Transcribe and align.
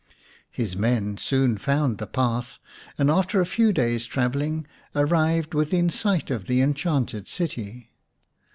His 0.49 0.75
men 0.75 1.17
soon 1.19 1.59
found 1.59 1.99
the 1.99 2.07
path, 2.07 2.57
and 2.97 3.11
after 3.11 3.39
a 3.39 3.45
few 3.45 3.71
days' 3.71 4.07
travelling 4.07 4.65
arrived 4.95 5.53
within 5.53 5.91
sight 5.91 6.31
of 6.31 6.45
the 6.45 6.59
enchanted 6.59 7.27
city. 7.27 7.91